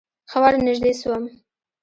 ښه 0.29 0.37
ورنژدې 0.43 0.93
سوم. 1.01 1.23